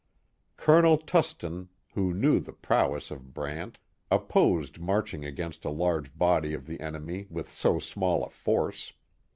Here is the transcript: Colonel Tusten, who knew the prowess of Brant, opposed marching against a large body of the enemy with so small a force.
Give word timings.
Colonel 0.57 0.97
Tusten, 0.97 1.69
who 1.93 2.11
knew 2.11 2.39
the 2.39 2.53
prowess 2.53 3.11
of 3.11 3.35
Brant, 3.35 3.77
opposed 4.09 4.79
marching 4.79 5.23
against 5.25 5.63
a 5.63 5.69
large 5.69 6.17
body 6.17 6.55
of 6.55 6.65
the 6.65 6.79
enemy 6.81 7.27
with 7.29 7.49
so 7.51 7.77
small 7.77 8.25
a 8.25 8.31
force. 8.31 8.93